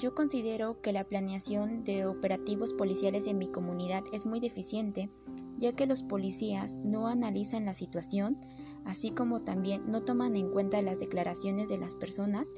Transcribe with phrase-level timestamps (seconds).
[0.00, 5.10] Yo considero que la planeación de operativos policiales en mi comunidad es muy deficiente,
[5.58, 8.38] ya que los policías no analizan la situación,
[8.86, 12.48] así como también no toman en cuenta las declaraciones de las personas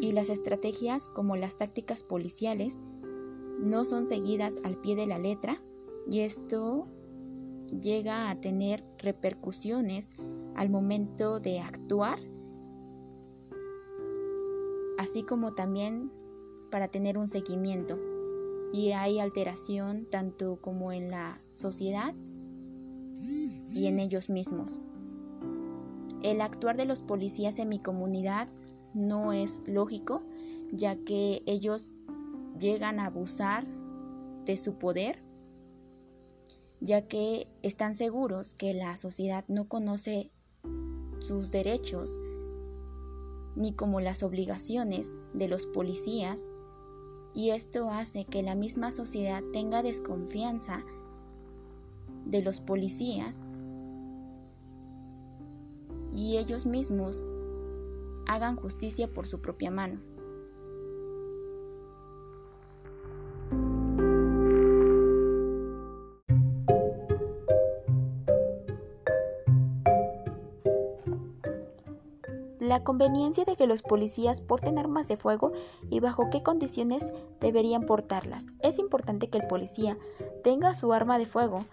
[0.00, 2.80] y las estrategias como las tácticas policiales
[3.60, 5.62] no son seguidas al pie de la letra
[6.10, 6.88] y esto
[7.80, 10.10] llega a tener repercusiones
[10.56, 12.18] al momento de actuar
[14.98, 16.10] así como también
[16.70, 17.98] para tener un seguimiento.
[18.72, 22.14] Y hay alteración tanto como en la sociedad
[23.72, 24.78] y en ellos mismos.
[26.22, 28.48] El actuar de los policías en mi comunidad
[28.94, 30.22] no es lógico,
[30.72, 31.92] ya que ellos
[32.58, 33.66] llegan a abusar
[34.44, 35.22] de su poder,
[36.80, 40.30] ya que están seguros que la sociedad no conoce
[41.20, 42.18] sus derechos
[43.56, 46.52] ni como las obligaciones de los policías,
[47.34, 50.82] y esto hace que la misma sociedad tenga desconfianza
[52.24, 53.36] de los policías
[56.12, 57.26] y ellos mismos
[58.26, 60.00] hagan justicia por su propia mano.
[72.86, 75.52] Conveniencia de que los policías porten armas de fuego
[75.90, 78.46] y bajo qué condiciones deberían portarlas.
[78.60, 79.98] Es importante que el policía
[80.44, 81.64] tenga su arma de fuego,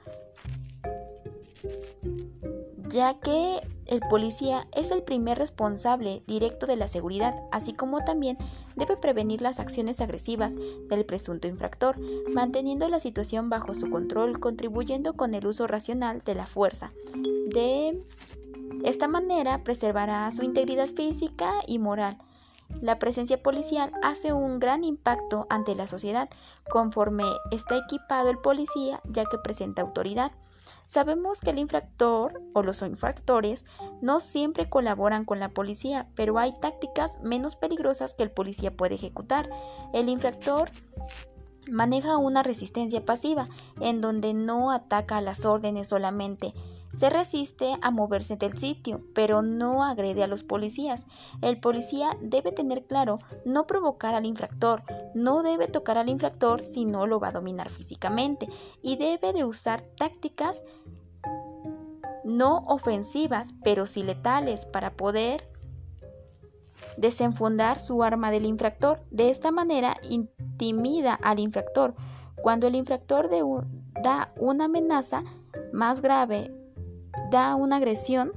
[2.90, 8.38] ya que el policía es el primer responsable directo de la seguridad, así como también
[8.76, 10.54] debe prevenir las acciones agresivas
[10.90, 11.98] del presunto infractor,
[12.34, 16.92] manteniendo la situación bajo su control, contribuyendo con el uso racional de la fuerza.
[17.54, 18.00] De
[18.84, 22.18] esta manera preservará su integridad física y moral.
[22.82, 26.30] La presencia policial hace un gran impacto ante la sociedad
[26.70, 30.32] conforme está equipado el policía ya que presenta autoridad.
[30.86, 33.66] Sabemos que el infractor o los infractores
[34.02, 38.96] no siempre colaboran con la policía, pero hay tácticas menos peligrosas que el policía puede
[38.96, 39.50] ejecutar.
[39.94, 40.72] El infractor
[41.72, 43.50] maneja una resistencia pasiva
[43.80, 46.54] en donde no ataca a las órdenes solamente,
[46.96, 51.06] se resiste a moverse del sitio, pero no agrede a los policías.
[51.42, 54.84] El policía debe tener claro no provocar al infractor,
[55.14, 58.48] no debe tocar al infractor si no lo va a dominar físicamente
[58.82, 60.62] y debe de usar tácticas
[62.24, 65.50] no ofensivas, pero sí letales para poder
[66.98, 69.02] desenfundar su arma del infractor.
[69.12, 71.96] De esta manera intimida al infractor.
[72.42, 73.30] Cuando el infractor
[74.02, 75.24] da una amenaza
[75.72, 76.52] más grave
[77.30, 78.32] da una agresión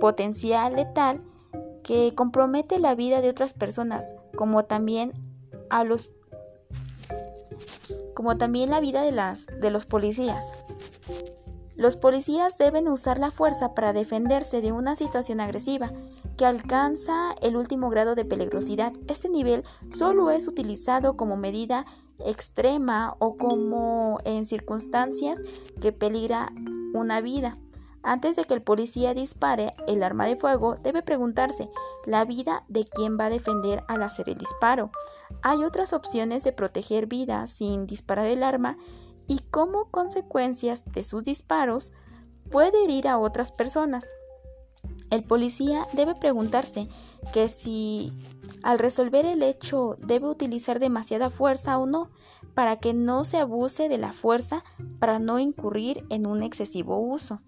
[0.00, 1.20] potencial letal
[1.82, 5.12] que compromete la vida de otras personas, como también
[5.70, 6.12] a los
[8.14, 10.52] como también la vida de las de los policías.
[11.76, 15.92] Los policías deben usar la fuerza para defenderse de una situación agresiva
[16.38, 18.94] que alcanza el último grado de peligrosidad.
[19.08, 21.84] Este nivel solo es utilizado como medida
[22.24, 25.38] extrema o como en circunstancias
[25.80, 26.50] que peligra
[26.94, 27.58] una vida.
[28.02, 31.68] Antes de que el policía dispare el arma de fuego, debe preguntarse
[32.04, 34.92] la vida de quién va a defender al hacer el disparo.
[35.42, 38.78] Hay otras opciones de proteger vida sin disparar el arma
[39.26, 41.92] y como consecuencias de sus disparos
[42.50, 44.06] puede herir a otras personas.
[45.10, 46.88] El policía debe preguntarse
[47.32, 48.12] que si
[48.62, 52.10] al resolver el hecho debe utilizar demasiada fuerza o no,
[52.54, 54.64] para que no se abuse de la fuerza
[54.98, 57.40] para no incurrir en un excesivo uso.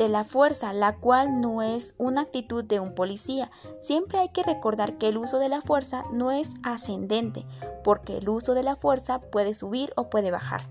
[0.00, 3.50] de la fuerza, la cual no es una actitud de un policía.
[3.80, 7.44] Siempre hay que recordar que el uso de la fuerza no es ascendente,
[7.84, 10.62] porque el uso de la fuerza puede subir o puede bajar.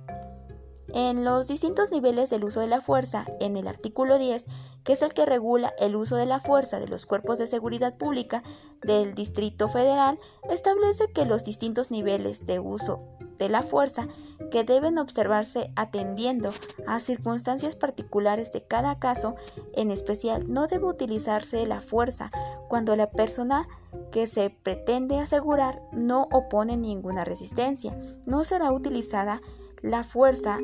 [0.94, 4.46] En los distintos niveles del uso de la fuerza, en el artículo 10,
[4.84, 7.98] que es el que regula el uso de la fuerza de los cuerpos de seguridad
[7.98, 8.44] pública
[8.82, 10.20] del Distrito Federal,
[10.50, 13.02] establece que los distintos niveles de uso
[13.38, 14.08] de la fuerza
[14.52, 16.50] que deben observarse atendiendo
[16.88, 19.36] a circunstancias particulares de cada caso,
[19.74, 22.32] en especial no debe utilizarse la fuerza
[22.68, 23.68] cuando la persona
[24.12, 27.98] que se pretende asegurar no opone ninguna resistencia.
[28.28, 29.42] No será utilizada
[29.82, 30.58] la fuerza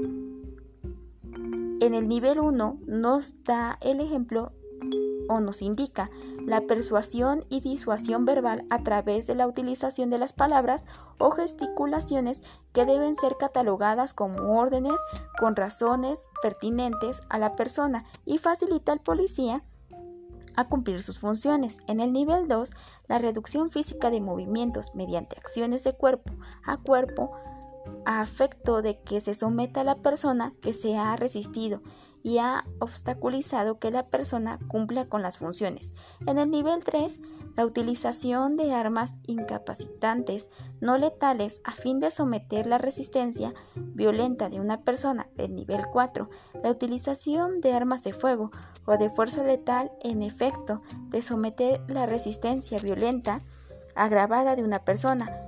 [1.82, 4.52] en el nivel 1 nos da el ejemplo
[5.28, 6.10] o nos indica
[6.46, 10.86] la persuasión y disuasión verbal a través de la utilización de las palabras
[11.18, 12.42] o gesticulaciones
[12.74, 15.00] que deben ser catalogadas como órdenes
[15.40, 19.64] con razones pertinentes a la persona y facilita al policía
[20.56, 21.80] a cumplir sus funciones.
[21.88, 22.72] En el nivel 2,
[23.08, 26.34] la reducción física de movimientos mediante acciones de cuerpo
[26.64, 27.32] a cuerpo
[28.06, 31.82] a efecto de que se someta a la persona que se ha resistido
[32.26, 35.92] y ha obstaculizado que la persona cumpla con las funciones.
[36.26, 37.22] En el nivel 3,
[37.56, 40.50] la utilización de armas incapacitantes
[40.82, 45.30] no letales a fin de someter la resistencia violenta de una persona.
[45.36, 46.28] Del nivel 4,
[46.64, 48.50] la utilización de armas de fuego
[48.86, 53.38] o de fuerza letal en efecto de someter la resistencia violenta
[53.94, 55.45] agravada de una persona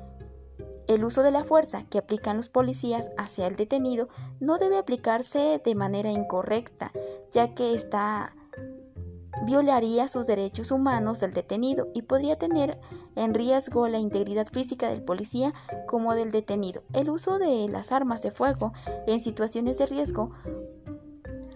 [0.87, 4.07] el uso de la fuerza que aplican los policías hacia el detenido
[4.39, 6.91] no debe aplicarse de manera incorrecta,
[7.31, 8.33] ya que esta
[9.45, 12.79] violaría sus derechos humanos del detenido y podría tener
[13.15, 15.53] en riesgo la integridad física del policía
[15.87, 16.83] como del detenido.
[16.93, 18.73] El uso de las armas de fuego
[19.05, 20.31] en situaciones de riesgo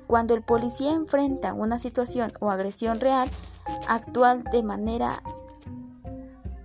[0.07, 3.29] cuando el policía enfrenta una situación o agresión real
[3.87, 5.23] actual de manera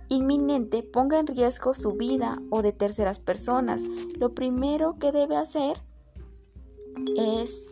[0.09, 3.83] inminente ponga en riesgo su vida o de terceras personas,
[4.17, 5.81] lo primero que debe hacer
[7.15, 7.67] es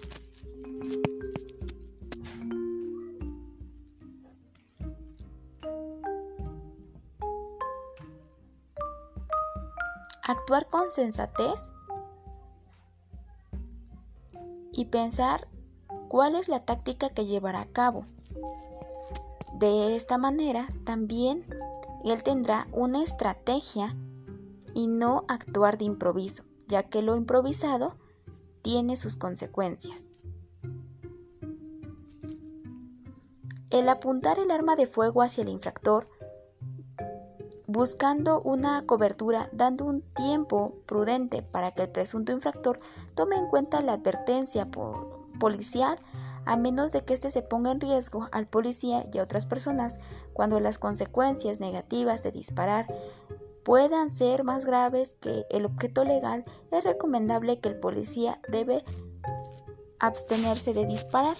[10.23, 11.73] actuar con sensatez
[14.71, 15.47] y pensar
[16.09, 18.05] cuál es la táctica que llevará a cabo.
[19.53, 21.45] De esta manera también
[22.11, 23.95] él tendrá una estrategia
[24.73, 27.95] y no actuar de improviso, ya que lo improvisado
[28.61, 30.03] tiene sus consecuencias.
[33.71, 36.07] El apuntar el arma de fuego hacia el infractor,
[37.67, 42.79] buscando una cobertura, dando un tiempo prudente para que el presunto infractor
[43.15, 44.67] tome en cuenta la advertencia
[45.39, 45.97] policial
[46.45, 49.99] a menos de que éste se ponga en riesgo al policía y a otras personas
[50.33, 52.87] cuando las consecuencias negativas de disparar
[53.63, 58.83] puedan ser más graves que el objeto legal, es recomendable que el policía debe
[59.99, 61.35] abstenerse de disparar.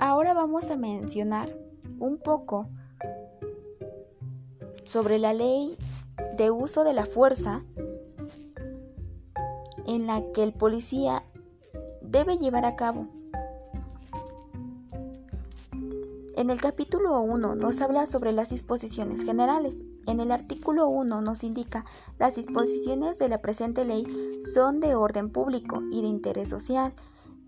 [0.00, 1.56] Ahora vamos a mencionar
[2.00, 2.68] un poco
[4.82, 5.78] sobre la ley
[6.36, 7.62] de uso de la fuerza
[9.86, 11.22] en la que el policía
[12.00, 13.08] debe llevar a cabo
[16.36, 19.86] En el capítulo 1 nos habla sobre las disposiciones generales.
[20.06, 21.86] En el artículo 1 nos indica
[22.18, 24.06] las disposiciones de la presente ley
[24.52, 26.92] son de orden público y de interés social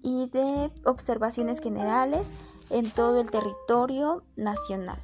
[0.00, 2.31] y de observaciones generales
[2.70, 4.99] en todo el territorio nacional,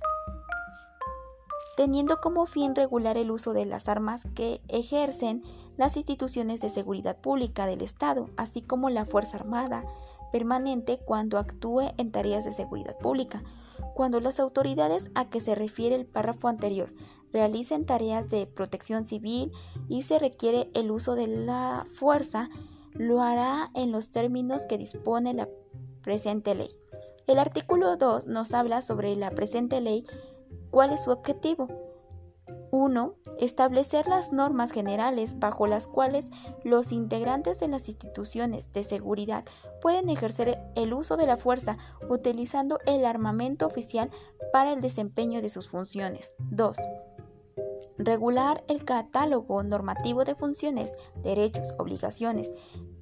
[1.76, 5.42] teniendo como fin regular el uso de las armas que ejercen
[5.76, 9.84] las instituciones de seguridad pública del Estado, así como la Fuerza Armada
[10.32, 13.42] permanente cuando actúe en tareas de seguridad pública
[13.94, 16.92] cuando las autoridades a que se refiere el párrafo anterior
[17.32, 19.52] realicen tareas de protección civil
[19.88, 22.48] y se requiere el uso de la fuerza,
[22.92, 25.48] lo hará en los términos que dispone la
[26.02, 26.68] presente ley.
[27.26, 30.04] El artículo 2 nos habla sobre la presente ley,
[30.70, 31.83] cuál es su objetivo
[32.74, 33.14] 1.
[33.38, 36.24] Establecer las normas generales bajo las cuales
[36.64, 39.44] los integrantes de las instituciones de seguridad
[39.80, 41.78] pueden ejercer el uso de la fuerza
[42.10, 44.10] utilizando el armamento oficial
[44.52, 46.34] para el desempeño de sus funciones.
[46.50, 46.76] 2.
[47.96, 52.50] Regular el catálogo normativo de funciones, derechos, obligaciones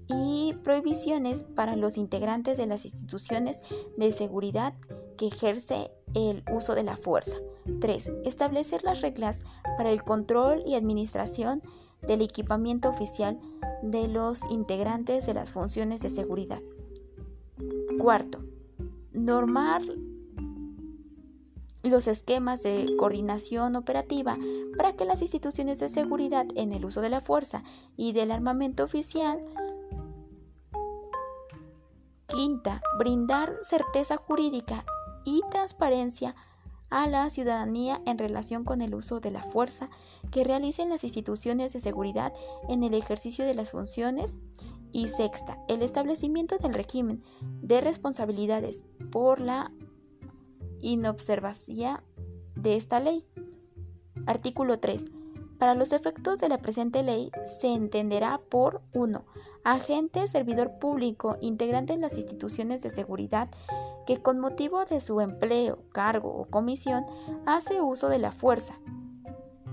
[0.06, 3.62] y prohibiciones para los integrantes de las instituciones
[3.96, 4.74] de seguridad
[5.22, 7.36] que ejerce el uso de la fuerza.
[7.80, 8.10] 3.
[8.24, 9.40] Establecer las reglas
[9.76, 11.62] para el control y administración
[12.08, 13.38] del equipamiento oficial
[13.84, 16.60] de los integrantes de las funciones de seguridad.
[18.00, 18.40] Cuarto,
[19.12, 19.82] normar
[21.84, 24.36] los esquemas de coordinación operativa
[24.76, 27.62] para que las instituciones de seguridad en el uso de la fuerza
[27.96, 29.38] y del armamento oficial.
[32.26, 34.84] Quinta, brindar certeza jurídica
[35.24, 36.34] y transparencia
[36.90, 39.88] a la ciudadanía en relación con el uso de la fuerza
[40.30, 42.34] que realicen las instituciones de seguridad
[42.68, 44.36] en el ejercicio de las funciones.
[44.94, 47.22] Y sexta, el establecimiento del régimen
[47.62, 49.72] de responsabilidades por la
[50.82, 52.02] inobservación
[52.56, 53.24] de esta ley.
[54.26, 55.06] Artículo 3.
[55.58, 59.24] Para los efectos de la presente ley se entenderá por 1.
[59.64, 63.48] Agente, servidor público, integrante en las instituciones de seguridad
[64.06, 67.04] que con motivo de su empleo, cargo o comisión
[67.46, 68.78] hace uso de la fuerza,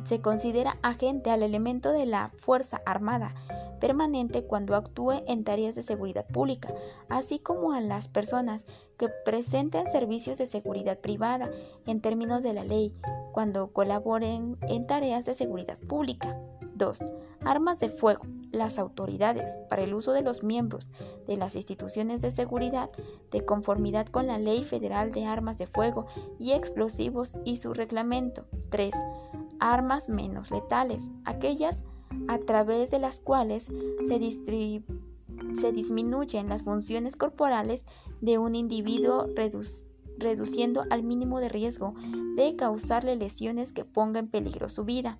[0.05, 3.36] Se considera agente al elemento de la Fuerza Armada
[3.79, 6.74] permanente cuando actúe en tareas de seguridad pública,
[7.08, 8.65] así como a las personas
[8.98, 11.50] que presenten servicios de seguridad privada
[11.86, 12.93] en términos de la ley,
[13.31, 16.38] cuando colaboren en tareas de seguridad pública.
[16.75, 17.00] 2.
[17.46, 18.24] Armas de fuego.
[18.51, 20.91] Las autoridades, para el uso de los miembros
[21.27, 22.89] de las instituciones de seguridad,
[23.31, 26.07] de conformidad con la Ley Federal de Armas de Fuego
[26.39, 28.45] y Explosivos y su reglamento.
[28.69, 28.93] 3.
[29.59, 31.11] Armas menos letales.
[31.25, 31.83] Aquellas
[32.27, 33.71] a través de las cuales
[34.07, 37.83] se, disminuyen las funciones corporales
[38.21, 39.27] de un individuo
[40.17, 41.93] reduciendo al mínimo de riesgo
[42.35, 45.19] de causarle lesiones que pongan en peligro su vida.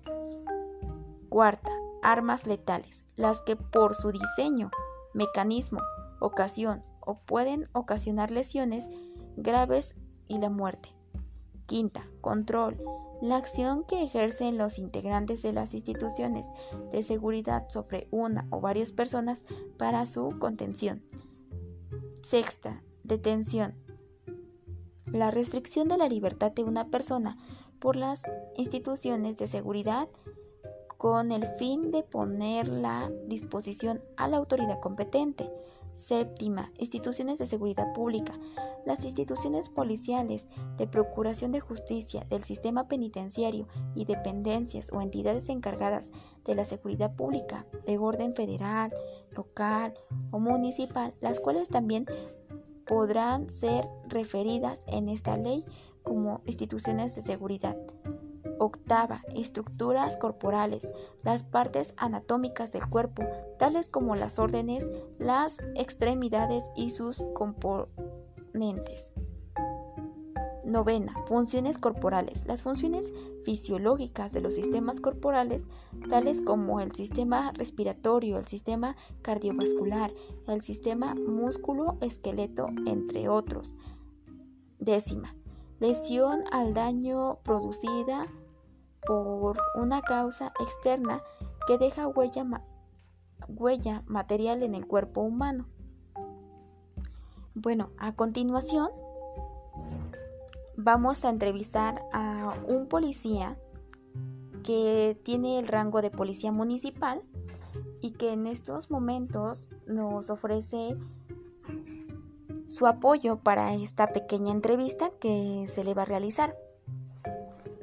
[1.28, 1.70] Cuarta,
[2.02, 4.70] armas letales, las que por su diseño,
[5.14, 5.80] mecanismo,
[6.20, 8.88] ocasión o pueden ocasionar lesiones
[9.36, 9.94] graves
[10.28, 10.94] y la muerte.
[11.66, 12.82] Quinta, control,
[13.20, 16.46] la acción que ejercen los integrantes de las instituciones
[16.90, 19.44] de seguridad sobre una o varias personas
[19.78, 21.02] para su contención.
[22.22, 23.74] Sexta, detención.
[25.06, 27.36] La restricción de la libertad de una persona
[27.78, 28.22] por las
[28.56, 30.08] instituciones de seguridad
[31.00, 35.50] con el fin de poner la disposición a la autoridad competente.
[35.94, 38.38] Séptima, instituciones de seguridad pública.
[38.84, 46.10] Las instituciones policiales, de procuración de justicia, del sistema penitenciario y dependencias o entidades encargadas
[46.44, 48.94] de la seguridad pública de orden federal,
[49.30, 49.94] local
[50.32, 52.04] o municipal, las cuales también
[52.86, 55.64] podrán ser referidas en esta ley
[56.02, 57.78] como instituciones de seguridad.
[58.60, 60.86] Octava, estructuras corporales,
[61.22, 63.22] las partes anatómicas del cuerpo,
[63.58, 64.86] tales como las órdenes,
[65.18, 69.12] las extremidades y sus componentes.
[70.66, 72.44] Novena, funciones corporales.
[72.44, 73.14] Las funciones
[73.44, 75.64] fisiológicas de los sistemas corporales,
[76.10, 80.12] tales como el sistema respiratorio, el sistema cardiovascular,
[80.46, 83.78] el sistema músculo-esqueleto, entre otros.
[84.78, 85.34] Décima,
[85.80, 88.28] lesión al daño producida
[89.06, 91.22] por una causa externa
[91.66, 92.44] que deja huella,
[93.48, 95.66] huella material en el cuerpo humano.
[97.54, 98.90] Bueno, a continuación
[100.76, 103.58] vamos a entrevistar a un policía
[104.62, 107.22] que tiene el rango de policía municipal
[108.00, 110.96] y que en estos momentos nos ofrece
[112.66, 116.56] su apoyo para esta pequeña entrevista que se le va a realizar.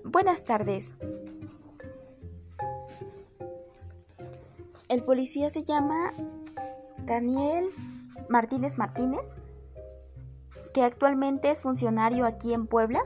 [0.10, 0.96] Buenas tardes.
[4.88, 6.14] El policía se llama
[7.06, 7.66] Daniel
[8.30, 9.34] Martínez Martínez,
[10.74, 13.04] que actualmente es funcionario aquí en Puebla.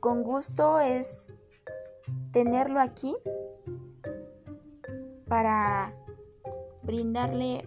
[0.00, 1.46] Con gusto es
[2.30, 3.16] tenerlo aquí
[5.28, 5.94] para
[6.82, 7.66] brindarle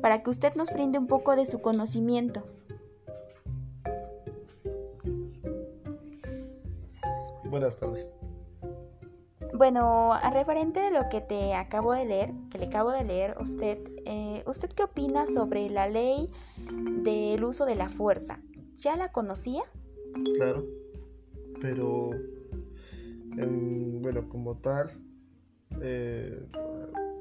[0.00, 2.44] para que usted nos brinde un poco de su conocimiento.
[7.62, 8.10] Buenas tardes.
[9.54, 13.36] Bueno, a referente de lo que te acabo de leer, que le acabo de leer,
[13.40, 16.28] usted, eh, ¿usted qué opina sobre la ley
[17.04, 18.40] del uso de la fuerza?
[18.78, 19.62] ¿Ya la conocía?
[20.38, 20.64] Claro,
[21.60, 22.10] pero
[23.38, 24.90] em, bueno, como tal,
[25.82, 26.44] eh,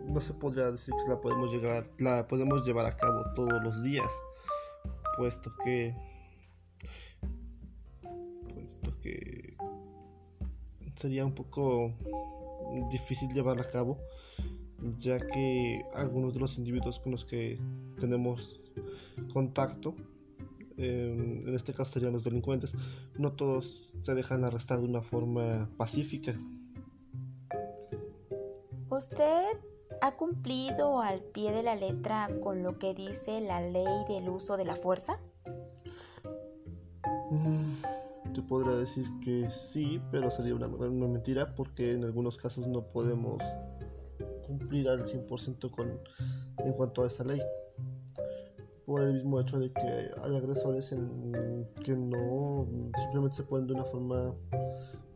[0.08, 3.84] no se podría decir que la podemos llegar, la podemos llevar a cabo todos los
[3.84, 4.12] días,
[5.18, 5.96] puesto que,
[8.56, 9.41] puesto que
[10.96, 11.94] sería un poco
[12.90, 13.98] difícil llevar a cabo,
[15.00, 17.60] ya que algunos de los individuos con los que
[18.00, 18.62] tenemos
[19.34, 19.96] contacto,
[20.78, 22.74] em, en este caso serían los delincuentes,
[23.18, 26.34] no todos se dejan arrestar de una forma pacífica.
[28.90, 29.58] ¿Usted
[30.02, 34.58] ha cumplido al pie de la letra con lo que dice la ley del uso
[34.58, 35.20] de la fuerza?
[37.30, 37.84] Mm,
[38.34, 43.44] te podría decir que sí, pero sería una, mentira porque en algunos casos no podemos
[44.46, 46.00] cumplir al 100% con,
[46.58, 47.42] en cuanto a esa ley.
[48.86, 53.74] Por el mismo hecho de que hay agresores en, que no simplemente se ponen de
[53.74, 54.34] una forma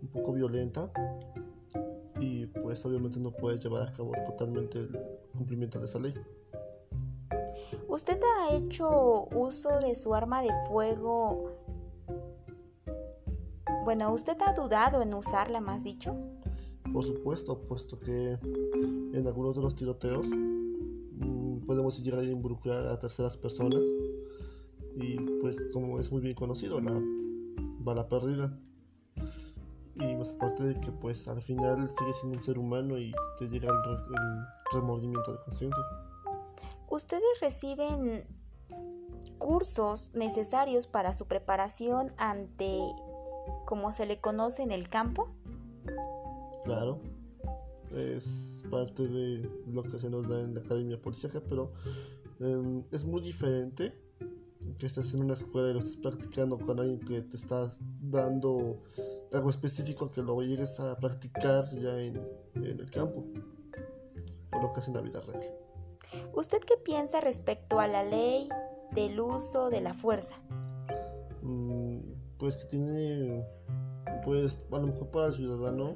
[0.01, 0.91] un poco violenta
[2.19, 4.99] y pues obviamente no puede llevar a cabo totalmente el
[5.35, 6.13] cumplimiento de esa ley.
[7.87, 11.44] ¿Usted ha hecho uso de su arma de fuego
[13.95, 16.13] bueno, ¿usted ha dudado en usarla, más dicho?
[16.91, 18.37] Por supuesto, puesto que
[19.13, 23.79] en algunos de los tiroteos mm, podemos llegar a involucrar a terceras personas
[24.97, 27.01] y pues como es muy bien conocido, la
[27.79, 28.59] bala perdida.
[29.95, 33.47] Y más aparte de que pues al final sigue siendo un ser humano y te
[33.47, 35.83] llega el, remordimiento de conciencia.
[36.89, 38.27] ¿Ustedes reciben
[39.37, 42.79] cursos necesarios para su preparación ante,
[43.65, 45.29] como se le conoce en el campo?
[46.63, 46.99] Claro,
[47.95, 51.71] es parte de lo que se nos da en la academia policíaca, pero
[52.39, 53.93] em, es muy diferente
[54.79, 58.81] que estés en una escuela y lo estés practicando con alguien que te está dando
[59.31, 62.15] algo específico que lo llegues a practicar ya en,
[62.55, 63.23] el campo
[64.51, 65.43] o lo que hace en la vida real.
[66.33, 68.49] ¿Usted qué piensa respecto a la ley
[68.91, 70.35] del uso de la fuerza?
[72.45, 73.43] Pues que tiene,
[74.23, 75.95] pues a lo mejor para el ciudadano,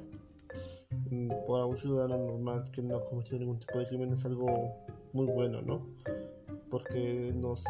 [1.08, 4.48] mm, para un ciudadano normal que no ha cometido ningún tipo de crimen es algo
[5.12, 5.86] muy bueno, ¿no?
[6.68, 7.62] Porque nos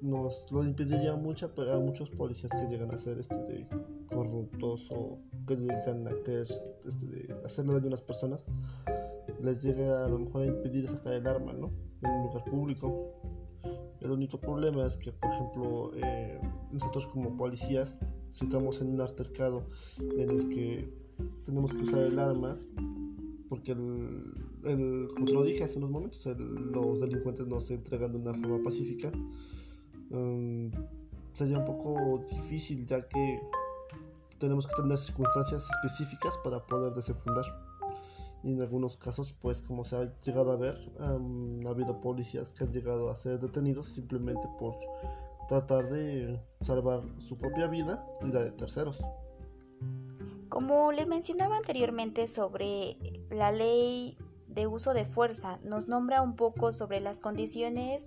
[0.00, 3.68] nos lo impediría mucho a muchos policías que llegan a ser este de
[4.12, 6.46] corruptos o que llegan a querer
[6.88, 8.46] este de hacerlo de unas personas
[9.42, 11.70] les llega a lo mejor a impedir sacar el arma ¿no?
[12.02, 13.20] en un lugar público
[14.08, 16.40] el único problema es que por ejemplo eh,
[16.72, 18.00] nosotros como policías
[18.30, 19.66] si estamos en un altercado
[20.00, 20.92] en el que
[21.44, 22.56] tenemos que usar el arma
[23.48, 28.18] porque el, como te lo dije hace unos momentos los delincuentes no se entregan de
[28.18, 29.12] una forma pacífica
[30.10, 30.70] um,
[31.32, 33.40] sería un poco difícil ya que
[34.38, 37.44] tenemos que tener circunstancias específicas para poder desenfundar.
[38.48, 42.64] Y en algunos casos, pues como se ha llegado a ver, ha habido policías que
[42.64, 44.74] han llegado a ser detenidos simplemente por
[45.48, 49.04] tratar de salvar su propia vida y la de terceros.
[50.48, 52.96] Como le mencionaba anteriormente sobre
[53.28, 58.06] la ley de uso de fuerza, nos nombra un poco sobre las condiciones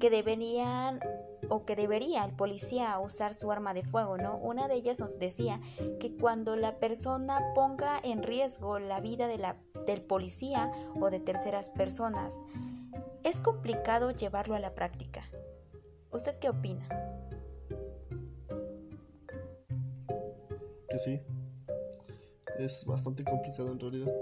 [0.00, 1.00] que deberían
[1.48, 4.36] o que debería el policía usar su arma de fuego, ¿no?
[4.38, 5.60] Una de ellas nos decía
[6.00, 11.20] que cuando la persona ponga en riesgo la vida de la, del policía o de
[11.20, 12.34] terceras personas,
[13.22, 15.24] es complicado llevarlo a la práctica.
[16.12, 16.88] ¿Usted qué opina?
[20.88, 21.20] Que sí.
[22.58, 24.12] Es bastante complicado en realidad.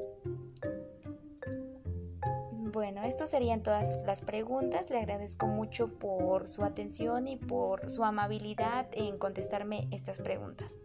[2.75, 4.91] Bueno, estas serían todas las preguntas.
[4.91, 10.77] Le agradezco mucho por su atención y por su amabilidad en contestarme estas preguntas.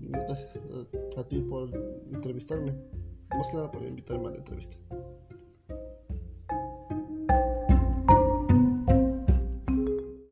[0.00, 0.58] Gracias
[1.18, 1.68] a, ti por
[2.14, 2.72] entrevistarme.
[3.28, 4.78] Más que nada por invitarme a la entrevista.